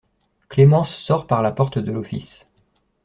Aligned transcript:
Clémence 0.49 0.95
sort 0.95 1.27
par 1.27 1.43
la 1.43 1.51
porte 1.51 1.77
de 1.77 1.91
l’office. 1.91 2.47